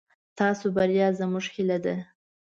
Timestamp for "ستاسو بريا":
0.33-1.07